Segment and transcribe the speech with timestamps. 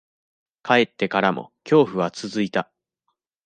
[0.63, 2.71] 帰ってからも、恐怖は続いた。